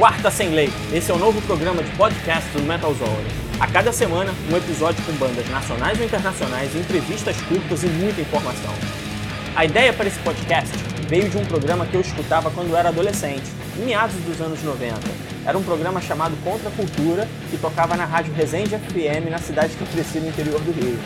Quarta 0.00 0.30
Sem 0.30 0.48
Lei. 0.54 0.72
Esse 0.94 1.10
é 1.10 1.14
o 1.14 1.18
novo 1.18 1.42
programa 1.42 1.82
de 1.82 1.90
podcast 1.90 2.48
do 2.52 2.62
Metal 2.62 2.94
Zone. 2.94 3.28
A 3.60 3.66
cada 3.66 3.92
semana, 3.92 4.32
um 4.50 4.56
episódio 4.56 5.04
com 5.04 5.12
bandas 5.12 5.46
nacionais 5.50 5.98
ou 5.98 6.06
internacionais, 6.06 6.74
entrevistas 6.74 7.36
curtas 7.42 7.82
e 7.82 7.86
muita 7.86 8.22
informação. 8.22 8.72
A 9.54 9.66
ideia 9.66 9.92
para 9.92 10.08
esse 10.08 10.18
podcast 10.20 10.74
veio 11.06 11.28
de 11.28 11.36
um 11.36 11.44
programa 11.44 11.84
que 11.84 11.96
eu 11.96 12.00
escutava 12.00 12.50
quando 12.50 12.74
era 12.74 12.88
adolescente, 12.88 13.44
em 13.78 13.84
meados 13.84 14.16
dos 14.22 14.40
anos 14.40 14.62
90. 14.62 14.98
Era 15.44 15.58
um 15.58 15.62
programa 15.62 16.00
chamado 16.00 16.34
Contra 16.42 16.70
a 16.70 16.72
Cultura, 16.72 17.28
que 17.50 17.58
tocava 17.58 17.94
na 17.94 18.06
rádio 18.06 18.32
Resende 18.32 18.78
FM, 18.78 19.28
na 19.30 19.38
cidade 19.38 19.76
que 19.76 19.84
cresci 19.84 20.18
no 20.18 20.28
interior 20.28 20.62
do 20.62 20.72
Rio. 20.72 20.98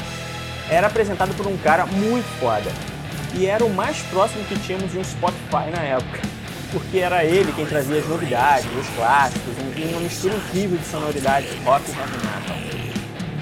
Era 0.71 0.87
apresentado 0.87 1.35
por 1.35 1.49
um 1.49 1.57
cara 1.57 1.85
muito 1.85 2.39
foda, 2.39 2.71
e 3.37 3.45
era 3.45 3.65
o 3.65 3.75
mais 3.75 3.99
próximo 4.03 4.45
que 4.45 4.57
tínhamos 4.61 4.93
de 4.93 4.99
um 4.99 5.03
Spotify 5.03 5.69
na 5.75 5.83
época 5.83 6.34
porque 6.75 6.99
era 6.99 7.25
ele 7.25 7.53
quem 7.53 7.65
trazia 7.65 8.01
as 8.01 8.09
novidades, 8.09 8.67
os 8.77 8.89
clássicos, 8.97 9.55
uma 9.93 10.01
mistura 10.01 10.35
incrível 10.35 10.77
de 10.77 10.85
sonoridades 10.85 11.49
rock 11.65 11.89
e 11.89 11.93
heavy 11.93 12.17
metal. 12.27 12.57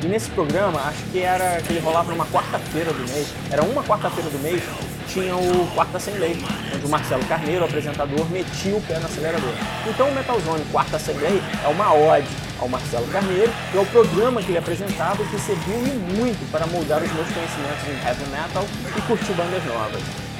E 0.03 0.07
nesse 0.07 0.31
programa, 0.31 0.81
acho 0.81 1.03
que 1.11 1.21
era 1.21 1.63
que 1.63 1.73
ele 1.73 1.81
rolava 1.81 2.13
numa 2.13 2.27
quarta-feira 2.27 2.93
do 2.93 3.01
mês, 3.11 3.33
era 3.51 3.63
uma 3.63 3.83
quarta-feira 3.83 4.29
do 4.29 4.39
mês, 4.41 4.63
tinha 5.09 5.35
o 5.35 5.67
Quarta 5.75 5.99
Sem 5.99 6.15
Lei, 6.15 6.37
onde 6.75 6.85
o 6.85 6.89
Marcelo 6.89 7.25
Carneiro, 7.25 7.63
o 7.63 7.65
apresentador, 7.65 8.29
metia 8.31 8.77
o 8.77 8.83
pé 8.83 8.99
no 8.99 9.07
acelerador. 9.07 9.55
Então 9.89 10.09
o 10.09 10.15
Metal 10.15 10.39
Zone 10.41 10.65
Quarta 10.71 10.99
Sem 10.99 11.17
Lei 11.17 11.43
é 11.65 11.69
uma 11.69 11.95
ode 11.95 12.29
ao 12.61 12.69
Marcelo 12.69 13.07
Carneiro 13.09 13.53
e 13.75 13.79
ao 13.79 13.87
programa 13.87 14.43
que 14.43 14.51
ele 14.51 14.59
apresentava 14.59 15.25
que 15.25 15.39
serviu 15.39 15.79
muito 16.17 16.51
para 16.51 16.67
moldar 16.67 17.03
os 17.03 17.12
meus 17.12 17.28
conhecimentos 17.28 17.89
em 17.89 18.06
heavy 18.06 18.31
metal 18.31 18.67
e 18.97 19.01
curtir 19.03 19.33
bandas 19.33 19.65
novas. 19.65 20.31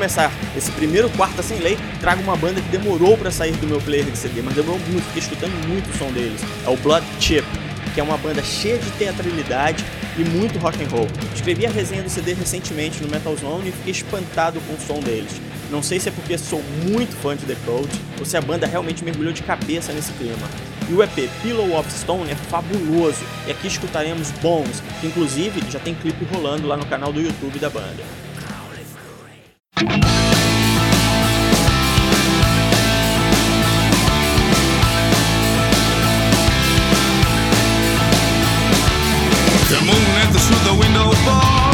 Começar 0.00 0.32
esse 0.56 0.70
primeiro 0.70 1.10
Quarta 1.10 1.42
Sem 1.42 1.58
Lei, 1.58 1.76
trago 2.00 2.22
uma 2.22 2.34
banda 2.34 2.58
que 2.58 2.68
demorou 2.70 3.18
para 3.18 3.30
sair 3.30 3.52
do 3.56 3.66
meu 3.66 3.78
player 3.82 4.06
de 4.06 4.16
CD, 4.16 4.40
mas 4.40 4.54
demorou 4.54 4.80
muito, 4.88 5.04
fiquei 5.08 5.20
escutando 5.20 5.52
muito 5.68 5.90
o 5.90 5.98
som 5.98 6.10
deles. 6.10 6.40
É 6.64 6.70
o 6.70 6.76
Blood 6.78 7.04
Chip, 7.20 7.46
que 7.92 8.00
é 8.00 8.02
uma 8.02 8.16
banda 8.16 8.42
cheia 8.42 8.78
de 8.78 8.90
teatralidade 8.92 9.84
e 10.16 10.24
muito 10.24 10.58
rock 10.58 10.82
and 10.82 10.88
roll. 10.88 11.06
Escrevi 11.34 11.66
a 11.66 11.70
resenha 11.70 12.02
do 12.02 12.08
CD 12.08 12.32
recentemente 12.32 13.02
no 13.02 13.10
Metal 13.10 13.36
Zone 13.36 13.68
e 13.68 13.72
fiquei 13.72 13.92
espantado 13.92 14.58
com 14.62 14.72
o 14.72 14.80
som 14.80 15.00
deles. 15.00 15.38
Não 15.70 15.82
sei 15.82 16.00
se 16.00 16.08
é 16.08 16.12
porque 16.12 16.38
sou 16.38 16.62
muito 16.82 17.14
fã 17.16 17.36
de 17.36 17.44
The 17.44 17.56
Code 17.66 17.90
ou 18.18 18.24
se 18.24 18.38
a 18.38 18.40
banda 18.40 18.66
realmente 18.66 19.04
mergulhou 19.04 19.34
de 19.34 19.42
cabeça 19.42 19.92
nesse 19.92 20.12
clima. 20.14 20.48
E 20.88 20.94
o 20.94 21.02
EP 21.02 21.28
Pillow 21.42 21.78
of 21.78 21.92
Stone 21.92 22.30
é 22.30 22.34
fabuloso, 22.34 23.22
e 23.46 23.50
aqui 23.50 23.66
escutaremos 23.66 24.30
Bones, 24.40 24.82
que 24.98 25.08
inclusive 25.08 25.62
já 25.70 25.78
tem 25.78 25.94
clipe 25.94 26.24
rolando 26.32 26.66
lá 26.66 26.78
no 26.78 26.86
canal 26.86 27.12
do 27.12 27.20
YouTube 27.20 27.58
da 27.58 27.68
banda. 27.68 28.29
If 29.82 29.86
you 29.86 29.96
really 40.76 40.98
want 40.98 41.16
to 41.24 41.32
harm 41.32 41.69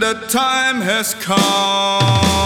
the 0.00 0.14
time 0.28 0.80
has 0.80 1.14
come. 1.14 2.38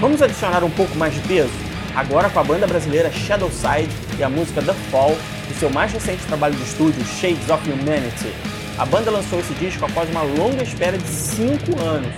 Vamos 0.00 0.20
adicionar 0.20 0.62
um 0.62 0.70
pouco 0.70 0.96
mais 0.96 1.14
de 1.14 1.20
peso? 1.20 1.73
Agora 1.94 2.28
com 2.28 2.40
a 2.40 2.44
banda 2.44 2.66
brasileira 2.66 3.08
Shadowside 3.12 3.88
e 4.18 4.24
a 4.24 4.28
música 4.28 4.60
The 4.60 4.74
Fall, 4.90 5.16
do 5.48 5.58
seu 5.60 5.70
mais 5.70 5.92
recente 5.92 6.24
trabalho 6.26 6.54
de 6.56 6.62
estúdio 6.64 7.04
Shades 7.04 7.48
of 7.48 7.70
Humanity. 7.70 8.34
A 8.76 8.84
banda 8.84 9.12
lançou 9.12 9.38
esse 9.38 9.54
disco 9.54 9.84
após 9.84 10.10
uma 10.10 10.22
longa 10.22 10.64
espera 10.64 10.98
de 10.98 11.06
5 11.06 11.80
anos. 11.80 12.12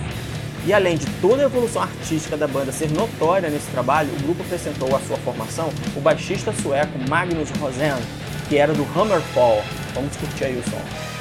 E 0.65 0.73
além 0.73 0.97
de 0.97 1.05
toda 1.21 1.43
a 1.43 1.45
evolução 1.45 1.83
artística 1.83 2.35
da 2.35 2.47
banda 2.47 2.71
ser 2.71 2.89
notória 2.89 3.51
nesse 3.51 3.67
trabalho, 3.67 4.09
o 4.09 4.23
grupo 4.23 4.41
apresentou 4.41 4.95
à 4.95 4.99
sua 4.99 5.17
formação 5.17 5.69
o 5.95 6.01
baixista 6.01 6.51
sueco 6.51 6.97
Magnus 7.07 7.51
Rosen, 7.59 8.01
que 8.49 8.57
era 8.57 8.73
do 8.73 8.83
Hammerfall. 8.95 9.63
Vamos 9.93 10.15
curtir 10.15 10.45
aí 10.45 10.57
o 10.57 10.63
som. 10.67 11.16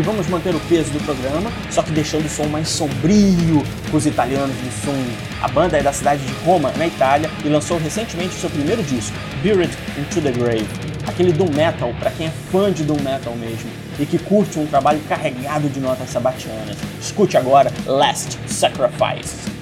E 0.00 0.02
vamos 0.02 0.26
manter 0.28 0.54
o 0.54 0.60
peso 0.60 0.90
do 0.92 1.04
programa, 1.04 1.52
só 1.70 1.82
que 1.82 1.90
deixando 1.90 2.24
o 2.24 2.28
som 2.30 2.46
mais 2.46 2.66
sombrio 2.68 3.62
com 3.90 3.98
os 3.98 4.06
italianos 4.06 4.56
do 4.56 4.82
swing. 4.82 5.14
A 5.42 5.48
banda 5.48 5.76
é 5.76 5.82
da 5.82 5.92
cidade 5.92 6.24
de 6.24 6.32
Roma, 6.42 6.72
na 6.78 6.86
Itália, 6.86 7.30
e 7.44 7.50
lançou 7.50 7.76
recentemente 7.76 8.32
seu 8.32 8.48
primeiro 8.48 8.82
disco, 8.82 9.14
Buried 9.42 9.70
into 9.98 10.22
the 10.22 10.32
Grave. 10.32 10.66
Aquele 11.06 11.34
doom 11.34 11.50
metal 11.54 11.92
para 12.00 12.10
quem 12.12 12.28
é 12.28 12.32
fã 12.50 12.72
de 12.72 12.82
doom 12.82 12.96
metal 13.02 13.36
mesmo 13.36 13.68
e 13.98 14.06
que 14.06 14.18
curte 14.18 14.58
um 14.58 14.66
trabalho 14.66 15.00
carregado 15.06 15.68
de 15.68 15.80
notas 15.80 16.08
sabatianas. 16.08 16.78
Escute 16.98 17.36
agora 17.36 17.70
Last 17.84 18.38
Sacrifice. 18.46 19.59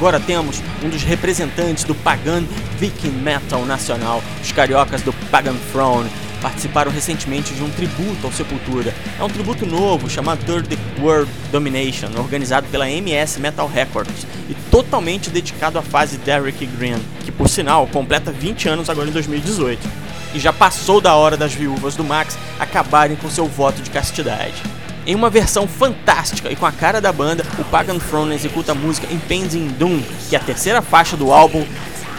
Agora 0.00 0.18
temos 0.18 0.62
um 0.82 0.88
dos 0.88 1.02
representantes 1.02 1.84
do 1.84 1.94
Pagan 1.94 2.42
Viking 2.78 3.10
Metal 3.10 3.62
nacional, 3.66 4.22
os 4.42 4.50
cariocas 4.50 5.02
do 5.02 5.12
Pagan 5.30 5.54
Throne. 5.70 6.08
Participaram 6.40 6.90
recentemente 6.90 7.52
de 7.52 7.62
um 7.62 7.68
tributo 7.68 8.24
ao 8.24 8.32
Sepultura. 8.32 8.94
É 9.18 9.22
um 9.22 9.28
tributo 9.28 9.66
novo 9.66 10.08
chamado 10.08 10.42
Third 10.46 10.78
World 10.98 11.30
Domination, 11.52 12.08
organizado 12.16 12.66
pela 12.68 12.88
MS 12.88 13.38
Metal 13.38 13.68
Records 13.68 14.26
e 14.48 14.54
totalmente 14.70 15.28
dedicado 15.28 15.78
à 15.78 15.82
fase 15.82 16.16
Derek 16.16 16.64
Green, 16.64 16.98
que 17.22 17.30
por 17.30 17.50
sinal 17.50 17.86
completa 17.86 18.32
20 18.32 18.70
anos 18.70 18.88
agora 18.88 19.10
em 19.10 19.12
2018. 19.12 19.86
E 20.32 20.40
já 20.40 20.50
passou 20.50 20.98
da 21.02 21.14
hora 21.14 21.36
das 21.36 21.52
viúvas 21.52 21.94
do 21.94 22.04
Max 22.04 22.38
acabarem 22.58 23.18
com 23.18 23.28
seu 23.28 23.44
voto 23.46 23.82
de 23.82 23.90
castidade. 23.90 24.62
Em 25.10 25.14
uma 25.16 25.28
versão 25.28 25.66
fantástica 25.66 26.52
e 26.52 26.54
com 26.54 26.64
a 26.64 26.70
cara 26.70 27.00
da 27.00 27.12
banda, 27.12 27.44
o 27.58 27.64
Pagan 27.64 27.98
Throne 27.98 28.32
executa 28.32 28.70
a 28.70 28.74
música 28.76 29.12
Impending 29.12 29.66
Doom, 29.76 30.00
que 30.28 30.36
é 30.36 30.38
a 30.38 30.40
terceira 30.40 30.80
faixa 30.80 31.16
do 31.16 31.32
álbum. 31.32 31.66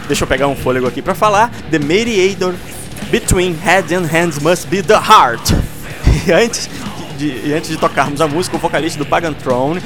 Deixa 0.07 0.25
eu 0.25 0.27
pegar 0.27 0.49
um 0.49 0.57
fôlego 0.57 0.85
aqui 0.85 1.01
para 1.01 1.15
falar. 1.15 1.49
The 1.71 1.79
Mediator 1.79 2.53
Between 3.09 3.53
Head 3.53 3.95
and 3.95 4.07
Hands 4.07 4.39
Must 4.39 4.67
Be 4.67 4.83
the 4.83 4.95
Heart. 4.95 5.51
E 6.27 6.33
antes 6.33 6.69
de, 7.17 7.27
e 7.27 7.53
antes 7.53 7.69
de 7.69 7.77
tocarmos 7.77 8.19
a 8.19 8.27
música, 8.27 8.57
o 8.57 8.59
vocalista 8.59 8.99
do 8.99 9.05
Pagan 9.05 9.31
Throne, 9.31 9.81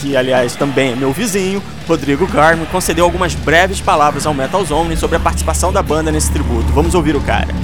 que 0.00 0.16
aliás 0.16 0.56
também 0.56 0.92
é 0.92 0.96
meu 0.96 1.12
vizinho, 1.12 1.62
Rodrigo 1.86 2.26
Garmin, 2.26 2.64
concedeu 2.64 3.04
algumas 3.04 3.36
breves 3.36 3.80
palavras 3.80 4.26
ao 4.26 4.34
Metal 4.34 4.64
Zone 4.64 4.96
sobre 4.96 5.16
a 5.16 5.20
participação 5.20 5.72
da 5.72 5.80
banda 5.80 6.10
nesse 6.10 6.32
tributo. 6.32 6.72
Vamos 6.72 6.96
ouvir 6.96 7.14
o 7.14 7.20
cara. 7.20 7.54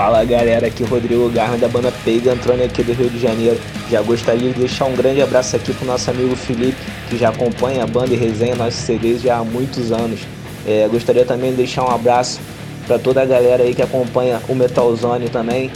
Fala 0.00 0.24
galera, 0.24 0.66
aqui 0.66 0.82
é 0.82 0.86
Rodrigo 0.86 1.28
Garra 1.28 1.58
da 1.58 1.68
banda 1.68 1.92
Pagan 1.92 2.34
Throne 2.38 2.62
aqui 2.62 2.82
do 2.82 2.94
Rio 2.94 3.10
de 3.10 3.20
Janeiro. 3.20 3.60
Já 3.90 4.00
gostaria 4.00 4.50
de 4.50 4.58
deixar 4.58 4.86
um 4.86 4.96
grande 4.96 5.20
abraço 5.20 5.54
aqui 5.56 5.74
pro 5.74 5.84
nosso 5.84 6.10
amigo 6.10 6.34
Felipe, 6.34 6.78
que 7.10 7.18
já 7.18 7.28
acompanha 7.28 7.84
a 7.84 7.86
banda 7.86 8.14
e 8.14 8.16
resenha 8.16 8.54
nossos 8.54 8.80
CDs 8.80 9.20
já 9.20 9.36
há 9.36 9.44
muitos 9.44 9.92
anos. 9.92 10.20
É, 10.66 10.88
gostaria 10.90 11.26
também 11.26 11.50
de 11.50 11.58
deixar 11.58 11.84
um 11.84 11.90
abraço 11.90 12.40
para 12.86 12.98
toda 12.98 13.20
a 13.20 13.26
galera 13.26 13.62
aí 13.62 13.74
que 13.74 13.82
acompanha 13.82 14.40
o 14.48 14.54
Metal 14.54 14.96
Zone 14.96 15.28
também. 15.28 15.70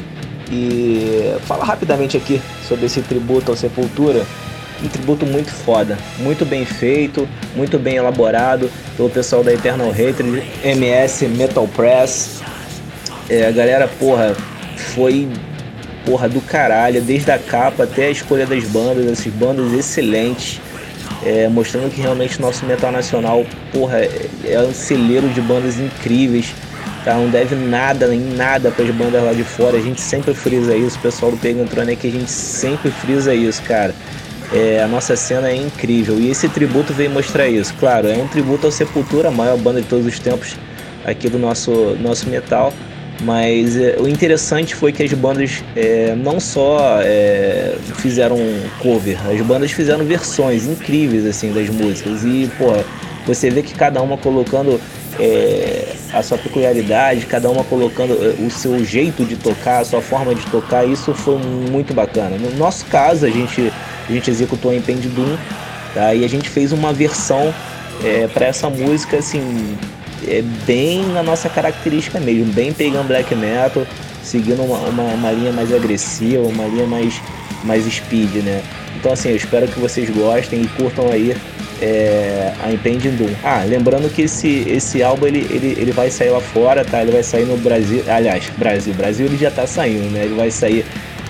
E 0.50 1.36
falar 1.46 1.66
rapidamente 1.66 2.16
aqui 2.16 2.40
sobre 2.66 2.86
esse 2.86 3.02
tributo 3.02 3.50
ao 3.50 3.56
Sepultura. 3.58 4.24
Um 4.82 4.88
tributo 4.88 5.26
muito 5.26 5.50
foda, 5.50 5.98
muito 6.20 6.46
bem 6.46 6.64
feito, 6.64 7.28
muito 7.54 7.78
bem 7.78 7.96
elaborado 7.96 8.70
pelo 8.96 9.10
pessoal 9.10 9.44
da 9.44 9.52
Eternal 9.52 9.90
Hatred, 9.90 10.42
MS 10.64 11.28
Metal 11.28 11.68
Press, 11.68 12.42
é, 13.28 13.46
a 13.46 13.50
galera, 13.50 13.88
porra, 13.88 14.34
foi 14.76 15.28
porra 16.04 16.28
do 16.28 16.40
caralho, 16.40 17.00
desde 17.00 17.30
a 17.30 17.38
capa 17.38 17.84
até 17.84 18.06
a 18.06 18.10
escolha 18.10 18.46
das 18.46 18.64
bandas, 18.64 19.06
essas 19.06 19.32
bandas 19.32 19.72
excelentes, 19.72 20.60
é, 21.24 21.48
mostrando 21.48 21.90
que 21.90 22.00
realmente 22.00 22.40
nosso 22.40 22.66
metal 22.66 22.92
nacional, 22.92 23.44
porra, 23.72 23.98
é, 23.98 24.28
é 24.44 24.60
um 24.60 24.74
celeiro 24.74 25.28
de 25.30 25.40
bandas 25.40 25.78
incríveis, 25.78 26.54
tá? 27.04 27.14
Não 27.14 27.30
deve 27.30 27.54
nada, 27.54 28.06
nem 28.08 28.20
nada 28.20 28.70
para 28.70 28.84
as 28.84 28.90
bandas 28.90 29.22
lá 29.22 29.32
de 29.32 29.44
fora, 29.44 29.78
a 29.78 29.80
gente 29.80 30.00
sempre 30.00 30.34
frisa 30.34 30.76
isso, 30.76 30.98
o 30.98 31.00
pessoal 31.00 31.32
do 31.32 31.38
Pegantrone 31.38 31.92
é 31.92 31.96
que 31.96 32.06
a 32.06 32.10
gente 32.10 32.30
sempre 32.30 32.90
frisa 32.90 33.34
isso, 33.34 33.62
cara. 33.62 33.94
É, 34.52 34.82
a 34.82 34.86
nossa 34.86 35.16
cena 35.16 35.48
é 35.48 35.56
incrível 35.56 36.20
e 36.20 36.30
esse 36.30 36.48
tributo 36.48 36.92
veio 36.92 37.10
mostrar 37.10 37.48
isso. 37.48 37.74
Claro, 37.80 38.06
é 38.08 38.16
um 38.16 38.28
tributo 38.28 38.66
ao 38.66 38.70
Sepultura, 38.70 39.28
a 39.28 39.30
maior 39.30 39.56
banda 39.56 39.80
de 39.80 39.88
todos 39.88 40.06
os 40.06 40.18
tempos 40.18 40.54
aqui 41.04 41.30
do 41.30 41.38
nosso, 41.38 41.96
nosso 42.00 42.28
metal. 42.28 42.72
Mas 43.24 43.76
é, 43.76 43.96
o 43.98 44.06
interessante 44.06 44.74
foi 44.74 44.92
que 44.92 45.02
as 45.02 45.12
bandas 45.14 45.64
é, 45.74 46.14
não 46.14 46.38
só 46.38 47.00
é, 47.00 47.74
fizeram 47.96 48.36
cover, 48.80 49.18
as 49.26 49.40
bandas 49.40 49.72
fizeram 49.72 50.04
versões 50.04 50.66
incríveis 50.66 51.24
assim 51.24 51.50
das 51.50 51.70
músicas 51.70 52.22
e 52.22 52.50
pô, 52.58 52.66
você 53.26 53.48
vê 53.48 53.62
que 53.62 53.72
cada 53.72 54.02
uma 54.02 54.18
colocando 54.18 54.78
é, 55.18 55.94
a 56.12 56.22
sua 56.22 56.36
peculiaridade, 56.36 57.24
cada 57.24 57.48
uma 57.48 57.64
colocando 57.64 58.12
é, 58.12 58.42
o 58.44 58.50
seu 58.50 58.84
jeito 58.84 59.24
de 59.24 59.36
tocar, 59.36 59.80
a 59.80 59.84
sua 59.86 60.02
forma 60.02 60.34
de 60.34 60.44
tocar, 60.46 60.86
isso 60.86 61.14
foi 61.14 61.38
muito 61.38 61.94
bacana. 61.94 62.36
No 62.36 62.50
nosso 62.58 62.84
caso, 62.86 63.24
a 63.24 63.30
gente, 63.30 63.72
a 64.06 64.12
gente 64.12 64.30
executou 64.30 64.72
em 64.74 64.82
Pend 64.82 65.08
Doom, 65.08 65.36
tá? 65.94 66.14
e 66.14 66.24
a 66.24 66.28
gente 66.28 66.50
fez 66.50 66.72
uma 66.72 66.92
versão 66.92 67.54
é, 68.04 68.26
para 68.28 68.46
essa 68.46 68.68
música 68.68 69.16
assim 69.16 69.78
é 70.28 70.42
bem 70.66 71.04
na 71.06 71.22
nossa 71.22 71.48
característica 71.48 72.20
mesmo, 72.20 72.52
bem 72.52 72.72
pegando 72.72 73.08
black 73.08 73.34
metal, 73.34 73.86
seguindo 74.22 74.62
uma, 74.62 74.78
uma, 74.78 75.02
uma, 75.02 75.32
linha 75.32 75.52
mais 75.52 75.72
agressiva, 75.72 76.42
uma 76.42 76.66
linha 76.66 76.86
mais, 76.86 77.20
mais 77.62 77.84
speed, 77.84 78.36
né? 78.44 78.62
Então 78.96 79.12
assim, 79.12 79.30
eu 79.30 79.36
espero 79.36 79.68
que 79.68 79.78
vocês 79.78 80.08
gostem 80.10 80.62
e 80.62 80.68
curtam 80.68 81.10
aí 81.10 81.36
é, 81.80 82.52
a 82.62 82.72
Impending 82.72 83.16
Doom. 83.16 83.30
Ah, 83.42 83.64
lembrando 83.66 84.12
que 84.12 84.22
esse, 84.22 84.64
esse 84.68 85.02
álbum 85.02 85.26
ele, 85.26 85.46
ele, 85.50 85.76
ele 85.78 85.92
vai 85.92 86.10
sair 86.10 86.30
lá 86.30 86.40
fora, 86.40 86.84
tá? 86.84 87.02
Ele 87.02 87.12
vai 87.12 87.22
sair 87.22 87.44
no 87.44 87.56
Brasil, 87.56 88.02
aliás, 88.08 88.50
Brasil, 88.56 88.94
Brasil 88.94 89.26
ele 89.26 89.36
já 89.36 89.50
tá 89.50 89.66
saindo, 89.66 90.10
né? 90.10 90.24
Ele 90.24 90.34
vai 90.34 90.50
sair 90.50 90.84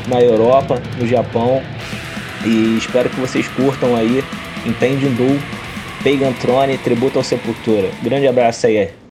na 0.07 0.21
Europa, 0.21 0.81
no 0.99 1.07
Japão 1.07 1.63
e 2.45 2.77
espero 2.79 3.09
que 3.09 3.19
vocês 3.19 3.49
curtam 3.49 3.97
aí 3.97 4.23
Impending 4.67 5.15
Doom 5.15 5.39
Pagan 6.05 6.35
Throne, 6.35 6.77
tributo 6.77 7.19
ao 7.19 7.25
Sepultura. 7.25 7.89
Grande 8.03 8.29
abraço 8.29 8.67
aí. 8.67 9.04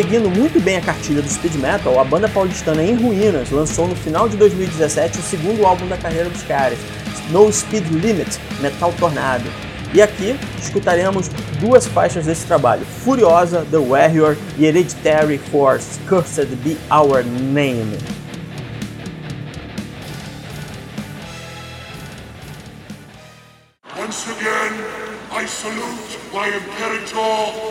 seguindo 0.00 0.30
muito 0.30 0.60
bem 0.60 0.76
a 0.76 0.80
cartilha 0.80 1.20
do 1.20 1.28
speed 1.28 1.56
metal, 1.56 1.98
a 1.98 2.04
banda 2.04 2.28
paulistana 2.28 2.84
Em 2.84 2.94
Ruínas 2.94 3.50
lançou 3.50 3.88
no 3.88 3.96
final 3.96 4.28
de 4.28 4.36
2017 4.36 5.18
o 5.18 5.22
segundo 5.22 5.66
álbum 5.66 5.88
da 5.88 5.96
carreira 5.96 6.30
dos 6.30 6.44
caras, 6.44 6.78
No 7.32 7.52
Speed 7.52 7.84
Limit 7.90 8.38
Metal 8.60 8.94
Tornado. 8.96 9.50
E 9.92 10.00
aqui 10.00 10.38
escutaremos 10.62 11.26
duas 11.58 11.84
faixas 11.84 12.26
desse 12.26 12.46
trabalho: 12.46 12.86
Furiosa, 13.02 13.66
The 13.72 13.78
Warrior 13.78 14.36
e 14.56 14.66
Hereditary 14.66 15.38
Force, 15.50 15.98
Cursed 16.08 16.46
Be 16.62 16.76
Our 16.92 17.24
Name. 17.24 17.98
Once 23.98 24.30
again, 24.30 24.78
I 25.32 25.44
salute 25.44 26.18
my 26.32 26.46
Imperator 26.46 27.67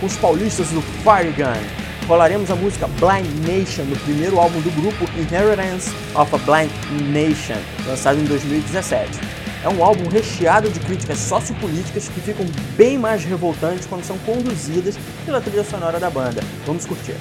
com 0.00 0.06
os 0.06 0.16
paulistas 0.16 0.68
do 0.70 0.82
Fire 0.82 1.32
Gun. 1.36 2.06
Rolaremos 2.08 2.50
a 2.50 2.56
música 2.56 2.88
Blind 2.88 3.46
Nation 3.46 3.84
no 3.84 3.96
primeiro 4.00 4.38
álbum 4.38 4.60
do 4.60 4.70
grupo 4.72 5.04
Inheritance 5.16 5.90
of 6.14 6.34
a 6.34 6.38
Blind 6.38 6.70
Nation, 7.12 7.60
lançado 7.86 8.18
em 8.18 8.24
2017. 8.24 9.08
É 9.62 9.68
um 9.68 9.84
álbum 9.84 10.08
recheado 10.08 10.68
de 10.68 10.80
críticas 10.80 11.18
sociopolíticas 11.18 12.08
que 12.08 12.20
ficam 12.20 12.44
bem 12.76 12.98
mais 12.98 13.24
revoltantes 13.24 13.86
quando 13.86 14.02
são 14.02 14.18
conduzidas 14.18 14.98
pela 15.24 15.40
trilha 15.40 15.62
sonora 15.62 16.00
da 16.00 16.10
banda. 16.10 16.42
Vamos 16.66 16.84
curtir. 16.84 17.14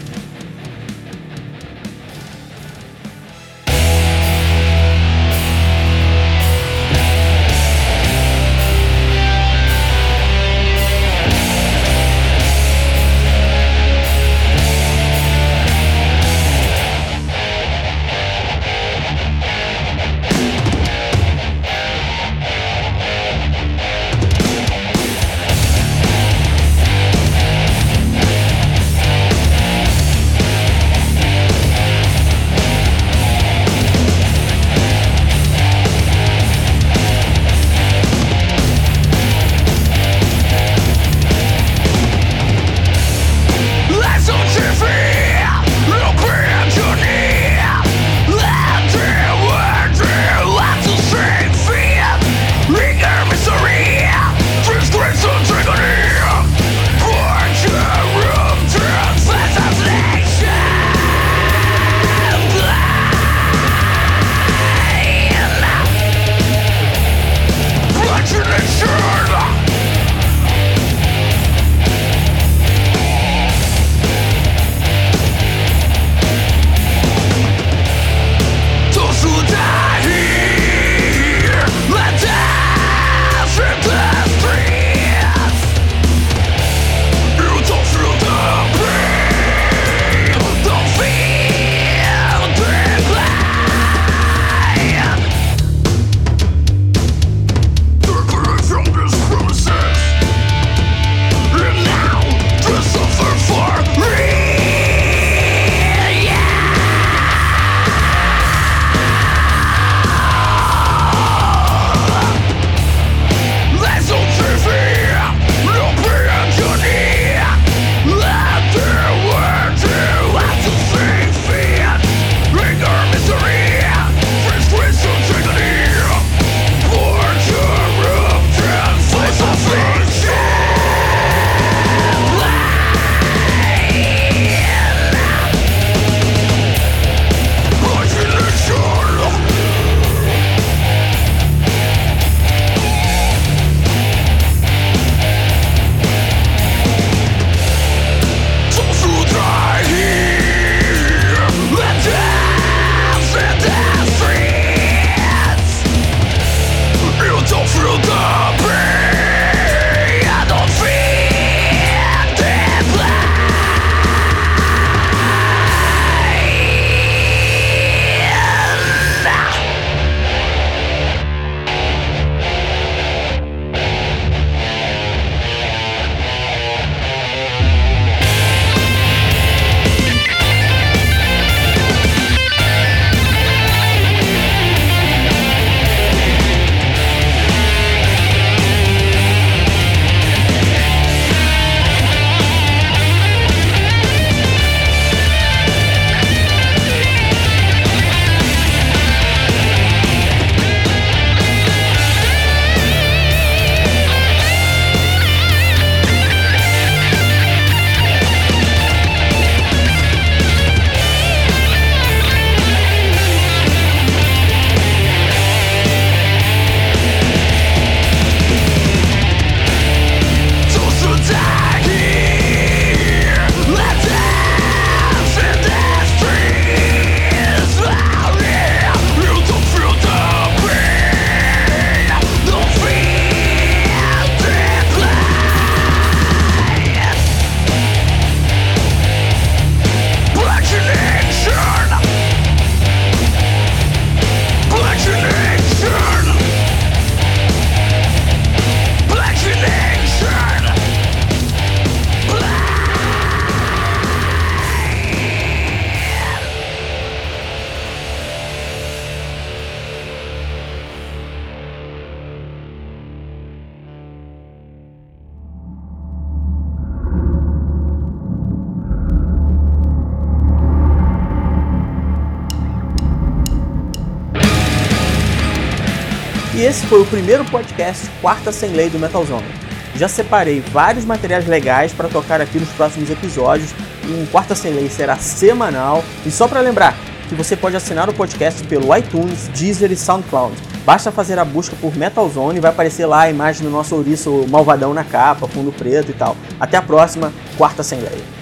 Foi 276.91 277.01
o 277.01 277.05
primeiro 277.05 277.45
podcast 277.45 278.05
Quarta 278.19 278.51
Sem 278.51 278.71
Lei 278.71 278.89
do 278.89 278.99
Metal 278.99 279.25
Zone. 279.25 279.47
Já 279.95 280.09
separei 280.09 280.59
vários 280.59 281.05
materiais 281.05 281.47
legais 281.47 281.93
para 281.93 282.09
tocar 282.09 282.41
aqui 282.41 282.59
nos 282.59 282.67
próximos 282.71 283.09
episódios. 283.09 283.73
Um 284.09 284.25
Quarta 284.25 284.55
Sem 284.55 284.73
Lei 284.73 284.89
será 284.89 285.15
semanal. 285.15 286.03
E 286.25 286.29
só 286.29 286.49
para 286.49 286.59
lembrar 286.59 286.93
que 287.29 287.33
você 287.33 287.55
pode 287.55 287.77
assinar 287.77 288.09
o 288.09 288.13
podcast 288.13 288.61
pelo 288.67 288.93
iTunes, 288.93 289.47
Deezer 289.57 289.89
e 289.89 289.95
SoundCloud. 289.95 290.53
Basta 290.83 291.13
fazer 291.13 291.39
a 291.39 291.45
busca 291.45 291.77
por 291.79 291.95
Metal 291.95 292.27
Zone 292.27 292.57
e 292.57 292.61
vai 292.61 292.71
aparecer 292.71 293.05
lá 293.05 293.21
a 293.21 293.29
imagem 293.29 293.63
do 293.63 293.69
nosso 293.69 293.95
ouriço 293.95 294.45
malvadão 294.49 294.93
na 294.93 295.05
capa, 295.05 295.47
fundo 295.47 295.71
preto 295.71 296.11
e 296.11 296.13
tal. 296.13 296.35
Até 296.59 296.75
a 296.75 296.81
próxima, 296.81 297.31
Quarta 297.57 297.83
Sem 297.83 298.01
Lei. 298.01 298.40